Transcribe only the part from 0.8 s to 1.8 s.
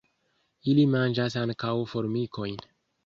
manĝas ankaŭ